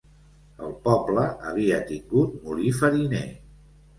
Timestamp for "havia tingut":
1.49-2.33